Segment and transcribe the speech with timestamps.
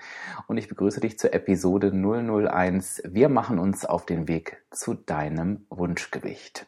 [0.47, 3.01] und ich begrüße dich zur Episode 001.
[3.07, 6.67] Wir machen uns auf den Weg zu deinem Wunschgewicht.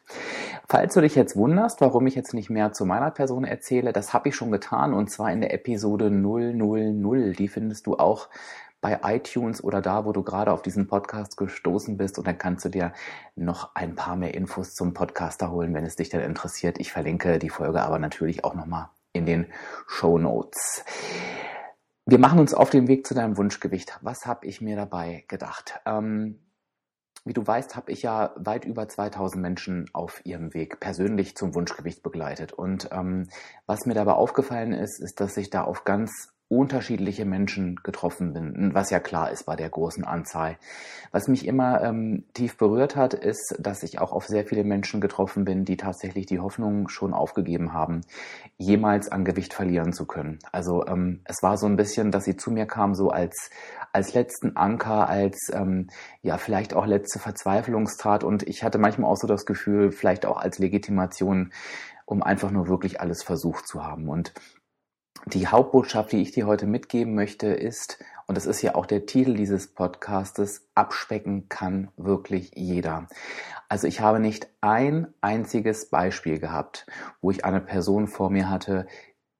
[0.67, 4.15] Falls du dich jetzt wunderst, warum ich jetzt nicht mehr zu meiner Person erzähle, das
[4.15, 7.33] habe ich schon getan und zwar in der Episode 000.
[7.33, 8.29] Die findest du auch
[8.85, 12.19] bei iTunes oder da, wo du gerade auf diesen Podcast gestoßen bist.
[12.19, 12.93] Und dann kannst du dir
[13.35, 16.79] noch ein paar mehr Infos zum Podcaster holen, wenn es dich dann interessiert.
[16.79, 19.47] Ich verlinke die Folge aber natürlich auch nochmal in den
[19.87, 20.85] Show Notes.
[22.05, 23.97] Wir machen uns auf den Weg zu deinem Wunschgewicht.
[24.03, 25.79] Was habe ich mir dabei gedacht?
[25.87, 26.41] Ähm,
[27.23, 31.55] wie du weißt, habe ich ja weit über 2000 Menschen auf ihrem Weg persönlich zum
[31.55, 32.53] Wunschgewicht begleitet.
[32.53, 33.29] Und ähm,
[33.65, 38.73] was mir dabei aufgefallen ist, ist, dass ich da auf ganz unterschiedliche Menschen getroffen bin,
[38.73, 40.57] was ja klar ist bei der großen Anzahl.
[41.11, 45.01] Was mich immer ähm, tief berührt hat, ist, dass ich auch auf sehr viele Menschen
[45.01, 48.01] getroffen bin, die tatsächlich die Hoffnung schon aufgegeben haben,
[48.57, 50.37] jemals an Gewicht verlieren zu können.
[50.51, 53.49] Also ähm, es war so ein bisschen, dass sie zu mir kamen so als
[53.91, 55.87] als letzten Anker, als ähm,
[56.21, 60.37] ja vielleicht auch letzte Verzweiflungstat und ich hatte manchmal auch so das Gefühl, vielleicht auch
[60.37, 61.53] als Legitimation,
[62.05, 64.33] um einfach nur wirklich alles versucht zu haben und
[65.25, 69.05] die Hauptbotschaft, die ich dir heute mitgeben möchte, ist, und das ist ja auch der
[69.05, 73.07] Titel dieses Podcastes, abspecken kann wirklich jeder.
[73.69, 76.85] Also ich habe nicht ein einziges Beispiel gehabt,
[77.21, 78.87] wo ich eine Person vor mir hatte,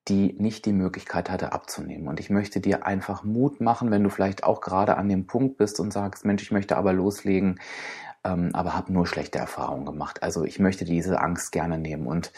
[0.07, 2.07] die nicht die Möglichkeit hatte abzunehmen.
[2.07, 5.57] Und ich möchte dir einfach Mut machen, wenn du vielleicht auch gerade an dem Punkt
[5.57, 7.59] bist und sagst, Mensch, ich möchte aber loslegen,
[8.23, 10.21] ähm, aber habe nur schlechte Erfahrungen gemacht.
[10.21, 12.05] Also ich möchte diese Angst gerne nehmen.
[12.05, 12.31] Und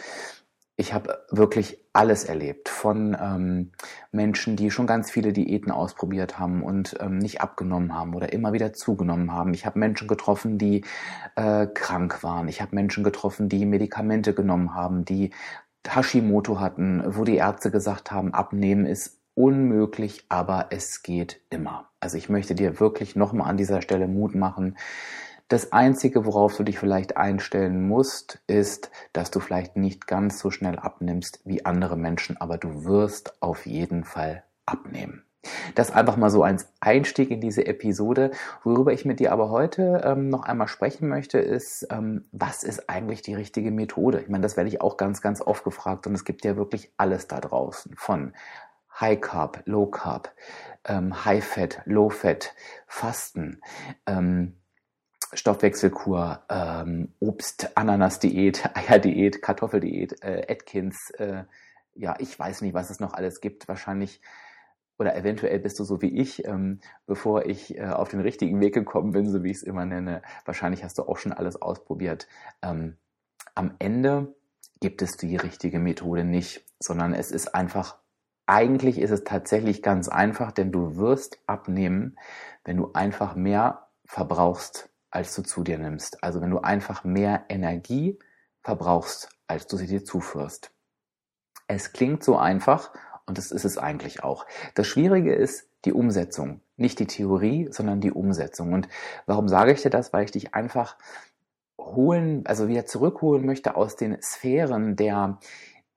[0.79, 3.71] ich habe wirklich alles erlebt von ähm,
[4.11, 8.53] Menschen, die schon ganz viele Diäten ausprobiert haben und ähm, nicht abgenommen haben oder immer
[8.53, 9.55] wieder zugenommen haben.
[9.55, 10.85] Ich habe Menschen getroffen, die
[11.35, 12.47] äh, krank waren.
[12.47, 15.31] Ich habe Menschen getroffen, die Medikamente genommen haben, die
[15.87, 21.89] Hashimoto hatten, wo die Ärzte gesagt haben, abnehmen ist unmöglich, aber es geht immer.
[21.99, 24.77] Also ich möchte dir wirklich nochmal an dieser Stelle Mut machen.
[25.47, 30.51] Das Einzige, worauf du dich vielleicht einstellen musst, ist, dass du vielleicht nicht ganz so
[30.51, 35.23] schnell abnimmst wie andere Menschen, aber du wirst auf jeden Fall abnehmen.
[35.75, 38.31] Das einfach mal so als Einstieg in diese Episode.
[38.63, 42.89] Worüber ich mit dir aber heute ähm, noch einmal sprechen möchte, ist, ähm, was ist
[42.89, 44.19] eigentlich die richtige Methode?
[44.19, 46.91] Ich meine, das werde ich auch ganz, ganz oft gefragt und es gibt ja wirklich
[46.97, 48.33] alles da draußen von
[48.99, 50.33] High Carb, Low Carb,
[50.83, 52.53] ähm, High Fat, Low Fat,
[52.87, 53.61] Fasten,
[54.05, 54.57] ähm,
[55.33, 61.43] Stoffwechselkur, ähm, Obst, Ananas-Diät, Eier-Diät, Kartoffeldiät, äh, Atkins, äh,
[61.93, 63.67] ja, ich weiß nicht, was es noch alles gibt.
[63.67, 64.21] Wahrscheinlich
[64.99, 68.73] oder eventuell bist du so wie ich, ähm, bevor ich äh, auf den richtigen Weg
[68.73, 70.21] gekommen bin, so wie ich es immer nenne.
[70.45, 72.27] Wahrscheinlich hast du auch schon alles ausprobiert.
[72.61, 72.97] Ähm,
[73.53, 74.35] am Ende
[74.79, 77.97] gibt es die richtige Methode nicht, sondern es ist einfach,
[78.45, 82.17] eigentlich ist es tatsächlich ganz einfach, denn du wirst abnehmen,
[82.63, 86.23] wenn du einfach mehr verbrauchst als du zu dir nimmst.
[86.23, 88.19] Also wenn du einfach mehr Energie
[88.61, 90.71] verbrauchst, als du sie dir zuführst.
[91.67, 92.91] Es klingt so einfach
[93.25, 94.45] und das ist es eigentlich auch.
[94.75, 96.61] Das Schwierige ist die Umsetzung.
[96.75, 98.73] Nicht die Theorie, sondern die Umsetzung.
[98.73, 98.87] Und
[99.25, 100.13] warum sage ich dir das?
[100.13, 100.97] Weil ich dich einfach
[101.79, 105.39] holen, also wieder zurückholen möchte aus den Sphären der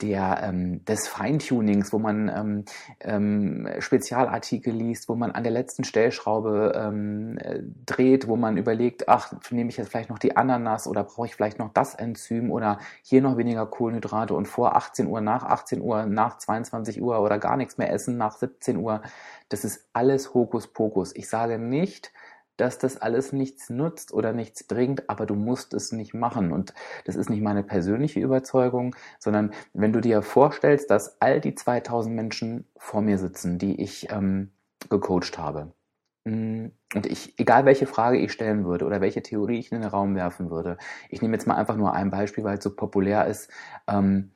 [0.03, 2.65] der, ähm, des Feintunings, wo man ähm,
[3.01, 9.09] ähm, Spezialartikel liest, wo man an der letzten Stellschraube ähm, äh, dreht, wo man überlegt,
[9.09, 12.51] ach, nehme ich jetzt vielleicht noch die Ananas oder brauche ich vielleicht noch das Enzym
[12.51, 17.21] oder hier noch weniger Kohlenhydrate und vor 18 Uhr, nach 18 Uhr, nach 22 Uhr
[17.21, 19.03] oder gar nichts mehr essen, nach 17 Uhr.
[19.49, 21.15] Das ist alles Hokuspokus.
[21.15, 22.13] Ich sage nicht,
[22.61, 26.53] dass das alles nichts nutzt oder nichts bringt, aber du musst es nicht machen.
[26.53, 26.75] Und
[27.07, 32.15] das ist nicht meine persönliche Überzeugung, sondern wenn du dir vorstellst, dass all die 2000
[32.15, 34.51] Menschen vor mir sitzen, die ich ähm,
[34.91, 35.73] gecoacht habe,
[36.25, 39.89] mm, und ich, egal welche Frage ich stellen würde oder welche Theorie ich in den
[39.89, 40.77] Raum werfen würde,
[41.09, 43.51] ich nehme jetzt mal einfach nur ein Beispiel, weil es so populär ist,
[43.89, 44.33] ähm,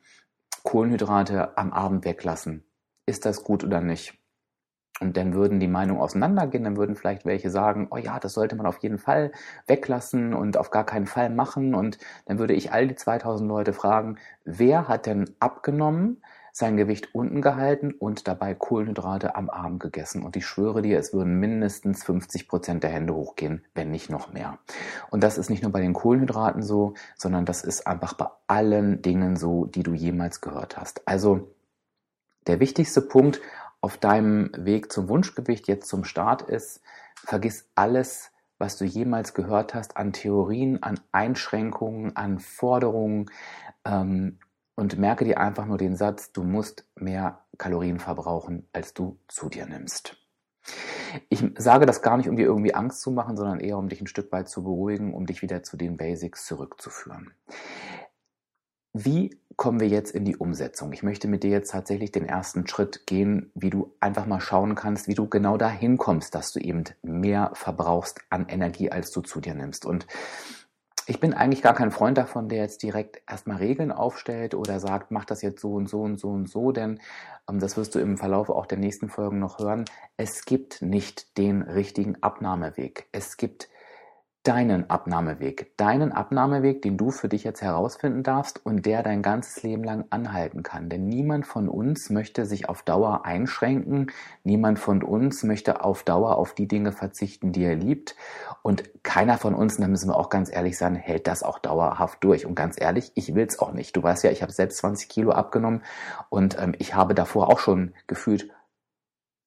[0.63, 2.63] Kohlenhydrate am Abend weglassen.
[3.05, 4.19] Ist das gut oder nicht?
[5.01, 8.55] Und dann würden die Meinungen auseinandergehen, dann würden vielleicht welche sagen, oh ja, das sollte
[8.55, 9.31] man auf jeden Fall
[9.67, 11.75] weglassen und auf gar keinen Fall machen.
[11.75, 16.21] Und dann würde ich all die 2000 Leute fragen, wer hat denn abgenommen,
[16.53, 20.23] sein Gewicht unten gehalten und dabei Kohlenhydrate am Abend gegessen?
[20.23, 24.31] Und ich schwöre dir, es würden mindestens 50 Prozent der Hände hochgehen, wenn nicht noch
[24.31, 24.59] mehr.
[25.09, 29.01] Und das ist nicht nur bei den Kohlenhydraten so, sondern das ist einfach bei allen
[29.01, 31.05] Dingen so, die du jemals gehört hast.
[31.05, 31.49] Also
[32.47, 33.41] der wichtigste Punkt,
[33.85, 36.81] auf deinem Weg zum Wunschgewicht jetzt zum Start ist,
[37.13, 43.29] vergiss alles, was du jemals gehört hast an Theorien, an Einschränkungen, an Forderungen
[43.85, 44.39] ähm,
[44.73, 49.49] und merke dir einfach nur den Satz, du musst mehr Kalorien verbrauchen, als du zu
[49.49, 50.17] dir nimmst.
[51.29, 54.01] Ich sage das gar nicht, um dir irgendwie Angst zu machen, sondern eher, um dich
[54.01, 57.35] ein Stück weit zu beruhigen, um dich wieder zu den Basics zurückzuführen.
[58.97, 60.93] Wie kommen wir jetzt in die Umsetzung?
[60.93, 64.73] Ich möchte mit dir jetzt tatsächlich den ersten Schritt gehen, wie du einfach mal schauen
[64.73, 69.19] kannst, wie du genau dahin kommst, dass du eben mehr verbrauchst an Energie, als du
[69.19, 69.85] zu dir nimmst.
[69.85, 70.07] Und
[71.07, 75.11] ich bin eigentlich gar kein Freund davon, der jetzt direkt erstmal Regeln aufstellt oder sagt,
[75.11, 77.01] mach das jetzt so und so und so und so, denn
[77.49, 79.83] ähm, das wirst du im Verlauf auch der nächsten Folgen noch hören.
[80.15, 83.09] Es gibt nicht den richtigen Abnahmeweg.
[83.11, 83.67] Es gibt
[84.45, 89.63] deinen Abnahmeweg, deinen Abnahmeweg, den du für dich jetzt herausfinden darfst und der dein ganzes
[89.63, 90.87] Leben lang anhalten kann.
[90.87, 94.11] Denn niemand von uns möchte sich auf Dauer einschränken,
[94.43, 98.15] niemand von uns möchte auf Dauer auf die Dinge verzichten, die er liebt
[98.61, 102.23] und keiner von uns, da müssen wir auch ganz ehrlich sein, hält das auch dauerhaft
[102.23, 102.45] durch.
[102.45, 103.95] Und ganz ehrlich, ich will es auch nicht.
[103.97, 105.81] Du weißt ja, ich habe selbst 20 Kilo abgenommen
[106.29, 108.51] und ähm, ich habe davor auch schon gefühlt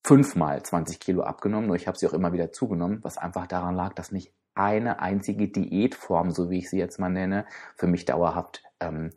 [0.05, 3.77] fünfmal 20 Kilo abgenommen, nur ich habe sie auch immer wieder zugenommen, was einfach daran
[3.77, 7.47] lag, dass nicht eine einzige Diätform, so wie ich sie jetzt mal nenne,
[7.77, 9.11] für mich dauerhaft ähm,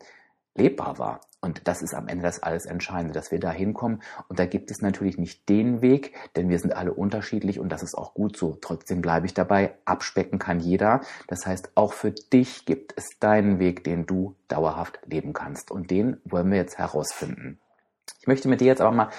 [0.54, 1.20] lebbar war.
[1.44, 4.00] Und das ist am Ende das alles Entscheidende, dass wir da hinkommen.
[4.28, 7.82] Und da gibt es natürlich nicht den Weg, denn wir sind alle unterschiedlich und das
[7.82, 8.56] ist auch gut so.
[8.60, 11.00] Trotzdem bleibe ich dabei, abspecken kann jeder.
[11.26, 15.72] Das heißt, auch für dich gibt es deinen Weg, den du dauerhaft leben kannst.
[15.72, 17.58] Und den wollen wir jetzt herausfinden.
[18.20, 19.10] Ich möchte mit dir jetzt aber mal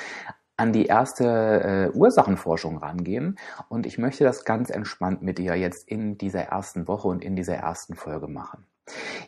[0.57, 3.39] an die erste äh, Ursachenforschung rangehen
[3.69, 7.35] und ich möchte das ganz entspannt mit dir jetzt in dieser ersten Woche und in
[7.35, 8.65] dieser ersten Folge machen.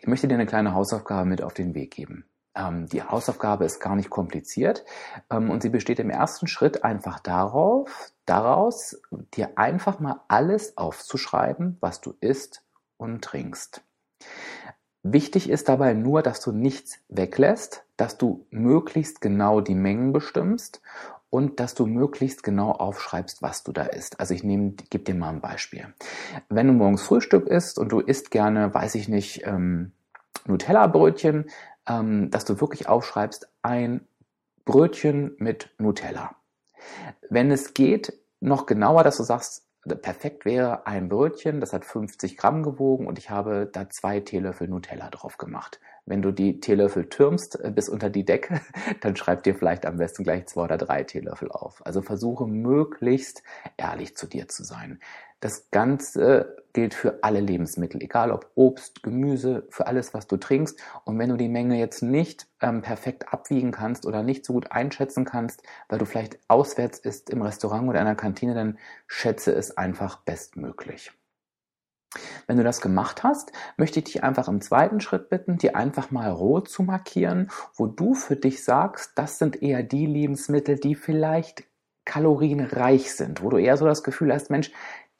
[0.01, 2.25] Ich möchte dir eine kleine Hausaufgabe mit auf den Weg geben.
[2.55, 4.85] Ähm, die Hausaufgabe ist gar nicht kompliziert
[5.29, 9.01] ähm, und sie besteht im ersten Schritt einfach darauf, daraus,
[9.33, 12.63] dir einfach mal alles aufzuschreiben, was du isst
[12.97, 13.83] und trinkst.
[15.07, 20.81] Wichtig ist dabei nur, dass du nichts weglässt, dass du möglichst genau die Mengen bestimmst
[21.35, 24.21] und dass du möglichst genau aufschreibst, was du da isst.
[24.21, 25.93] Also ich nehme, gebe dir mal ein Beispiel.
[26.47, 29.91] Wenn du morgens Frühstück isst und du isst gerne, weiß ich nicht, ähm,
[30.45, 31.49] Nutella-Brötchen,
[31.89, 34.07] ähm, dass du wirklich aufschreibst, ein
[34.63, 36.37] Brötchen mit Nutella.
[37.29, 42.37] Wenn es geht, noch genauer, dass du sagst, perfekt wäre ein Brötchen, das hat 50
[42.37, 45.79] Gramm gewogen und ich habe da zwei Teelöffel Nutella drauf gemacht.
[46.07, 48.61] Wenn du die Teelöffel türmst äh, bis unter die Decke,
[49.01, 51.85] dann schreib dir vielleicht am besten gleich zwei oder drei Teelöffel auf.
[51.85, 53.43] Also versuche möglichst
[53.77, 54.99] ehrlich zu dir zu sein.
[55.39, 60.79] Das Ganze gilt für alle Lebensmittel, egal ob Obst, Gemüse, für alles, was du trinkst.
[61.05, 64.71] Und wenn du die Menge jetzt nicht ähm, perfekt abwiegen kannst oder nicht so gut
[64.71, 68.77] einschätzen kannst, weil du vielleicht auswärts isst im Restaurant oder in der Kantine, dann
[69.07, 71.11] schätze es einfach bestmöglich.
[72.47, 76.11] Wenn du das gemacht hast, möchte ich dich einfach im zweiten Schritt bitten, dir einfach
[76.11, 80.95] mal rot zu markieren, wo du für dich sagst, das sind eher die Lebensmittel, die
[80.95, 81.63] vielleicht
[82.05, 84.71] kalorienreich sind, wo du eher so das Gefühl hast, Mensch,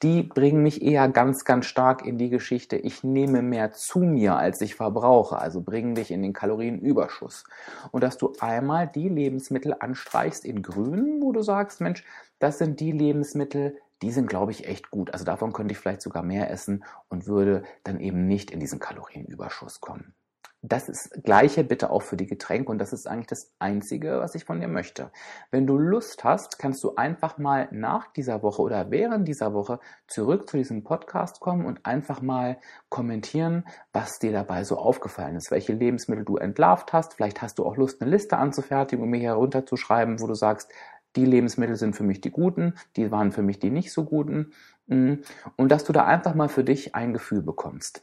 [0.02, 4.36] die bringen mich eher ganz, ganz stark in die Geschichte, ich nehme mehr zu mir,
[4.36, 7.44] als ich verbrauche, also bringen dich in den Kalorienüberschuss.
[7.92, 12.04] Und dass du einmal die Lebensmittel anstreichst in grün, wo du sagst, Mensch,
[12.38, 15.12] das sind die Lebensmittel, die sind, glaube ich, echt gut.
[15.12, 18.78] Also davon könnte ich vielleicht sogar mehr essen und würde dann eben nicht in diesen
[18.78, 20.14] Kalorienüberschuss kommen.
[20.62, 24.34] Das ist gleiche bitte auch für die Getränke und das ist eigentlich das Einzige, was
[24.34, 25.12] ich von dir möchte.
[25.50, 29.78] Wenn du Lust hast, kannst du einfach mal nach dieser Woche oder während dieser Woche
[30.08, 32.58] zurück zu diesem Podcast kommen und einfach mal
[32.88, 37.14] kommentieren, was dir dabei so aufgefallen ist, welche Lebensmittel du entlarvt hast.
[37.14, 40.72] Vielleicht hast du auch Lust, eine Liste anzufertigen, um mir hier runterzuschreiben, wo du sagst,
[41.16, 44.52] die Lebensmittel sind für mich die guten, die waren für mich die nicht so guten.
[44.86, 45.14] Mm.
[45.56, 48.02] Und dass du da einfach mal für dich ein Gefühl bekommst.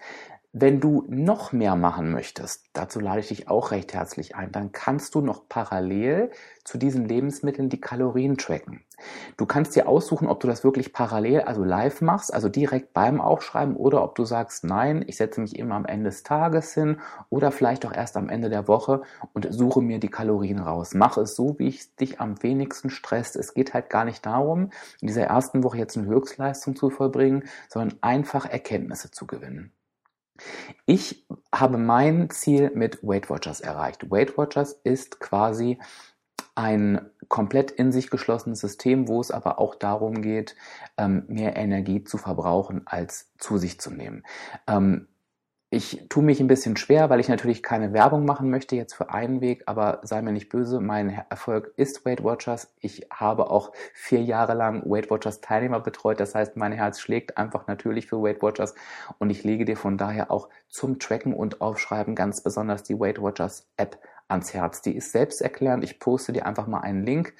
[0.56, 4.72] Wenn du noch mehr machen möchtest, dazu lade ich dich auch recht herzlich ein, dann
[4.72, 6.30] kannst du noch parallel
[6.64, 8.84] zu diesen Lebensmitteln die Kalorien tracken.
[9.36, 13.20] Du kannst dir aussuchen, ob du das wirklich parallel, also live machst, also direkt beim
[13.20, 17.00] Aufschreiben, oder ob du sagst, nein, ich setze mich immer am Ende des Tages hin
[17.32, 19.02] oder vielleicht auch erst am Ende der Woche
[19.34, 20.94] und suche mir die Kalorien raus.
[20.94, 23.38] Mach es so, wie ich dich am wenigsten stresst.
[23.38, 24.70] Es geht halt gar nicht darum,
[25.02, 29.72] in dieser ersten Woche jetzt eine Höchstleistung zu vollbringen, sondern einfach Erkenntnisse zu gewinnen.
[30.86, 34.10] Ich habe mein Ziel mit Weight Watchers erreicht.
[34.10, 35.80] Weight Watchers ist quasi
[36.56, 40.56] ein komplett in sich geschlossenes System, wo es aber auch darum geht,
[40.98, 44.24] ähm, mehr Energie zu verbrauchen als zu sich zu nehmen.
[45.76, 49.10] Ich tue mich ein bisschen schwer, weil ich natürlich keine Werbung machen möchte jetzt für
[49.10, 52.72] einen Weg, aber sei mir nicht böse, mein Erfolg ist Weight Watchers.
[52.80, 56.20] Ich habe auch vier Jahre lang Weight Watchers Teilnehmer betreut.
[56.20, 58.76] Das heißt, mein Herz schlägt einfach natürlich für Weight Watchers
[59.18, 63.20] und ich lege dir von daher auch zum Tracken und Aufschreiben ganz besonders die Weight
[63.20, 64.84] Watchers App ans Herz.
[64.84, 65.84] Die ist selbsterklärend.
[65.84, 67.34] Ich poste dir einfach mal einen Link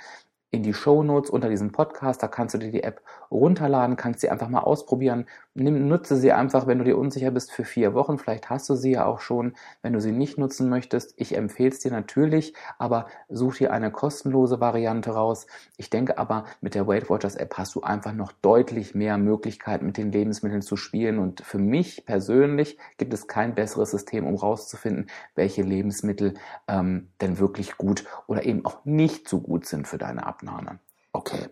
[0.54, 2.22] in die Show Notes unter diesem Podcast.
[2.22, 5.26] Da kannst du dir die App runterladen, kannst sie einfach mal ausprobieren.
[5.56, 8.18] Nimm, nutze sie einfach, wenn du dir unsicher bist, für vier Wochen.
[8.18, 9.54] Vielleicht hast du sie ja auch schon.
[9.84, 13.92] Wenn du sie nicht nutzen möchtest, ich empfehle es dir natürlich, aber such dir eine
[13.92, 15.46] kostenlose Variante raus.
[15.78, 19.86] Ich denke aber, mit der Weight Watchers App hast du einfach noch deutlich mehr Möglichkeiten,
[19.86, 21.20] mit den Lebensmitteln zu spielen.
[21.20, 25.06] Und für mich persönlich gibt es kein besseres System, um rauszufinden,
[25.36, 26.34] welche Lebensmittel
[26.68, 30.80] ähm, denn wirklich gut oder eben auch nicht so gut sind für deine Abnahme.
[31.12, 31.50] Okay,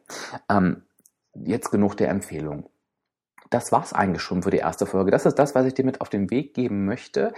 [0.50, 0.82] ähm,
[1.36, 2.68] jetzt genug der Empfehlung.
[3.52, 5.12] Das war's eigentlich schon für die erste Folge.
[5.12, 7.34] Das ist das, was ich dir mit auf den Weg geben möchte.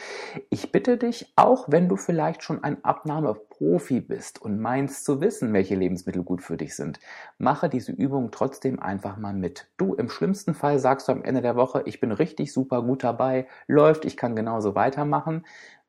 [0.51, 5.53] Ich bitte dich, auch wenn du vielleicht schon ein Abnahmeprofi bist und meinst zu wissen,
[5.53, 6.99] welche Lebensmittel gut für dich sind,
[7.39, 9.71] mache diese Übung trotzdem einfach mal mit.
[9.77, 13.03] Du, im schlimmsten Fall sagst du am Ende der Woche, ich bin richtig super gut
[13.03, 15.43] dabei, läuft, ich kann genauso weitermachen.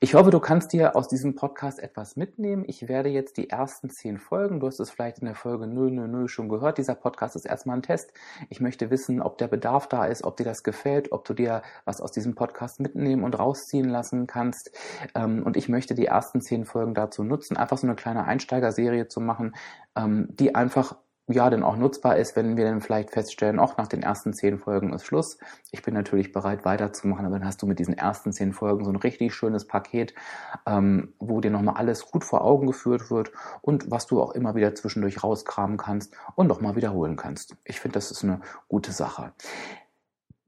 [0.00, 2.64] Ich hoffe, du kannst dir aus diesem Podcast etwas mitnehmen.
[2.66, 6.28] Ich werde jetzt die ersten zehn Folgen, du hast es vielleicht in der Folge 000
[6.28, 8.12] schon gehört, dieser Podcast ist erstmal ein Test.
[8.50, 11.62] Ich möchte wissen, ob der Bedarf da ist, ob dir das gefällt, ob du dir
[11.84, 14.70] was aus diesem Podcast mitnehmen und rausziehen lassen kannst.
[15.14, 19.08] Ähm, und ich möchte die ersten zehn Folgen dazu nutzen, einfach so eine kleine Einsteigerserie
[19.08, 19.54] zu machen,
[19.96, 20.96] ähm, die einfach
[21.28, 24.58] ja dann auch nutzbar ist, wenn wir dann vielleicht feststellen, auch nach den ersten zehn
[24.58, 25.38] Folgen ist Schluss.
[25.70, 28.90] Ich bin natürlich bereit weiterzumachen, aber dann hast du mit diesen ersten zehn Folgen so
[28.90, 30.14] ein richtig schönes Paket,
[30.66, 34.54] ähm, wo dir nochmal alles gut vor Augen geführt wird und was du auch immer
[34.54, 37.56] wieder zwischendurch rauskramen kannst und nochmal wiederholen kannst.
[37.64, 39.32] Ich finde, das ist eine gute Sache.